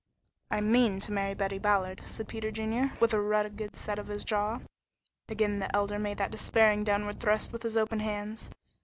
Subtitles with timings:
[0.49, 4.23] "I mean to marry Betty Ballard," said Peter Junior, with a rugged set of his
[4.23, 4.57] jaw.
[5.29, 8.49] Again the Elder made that despairing downward thrust with his open hands.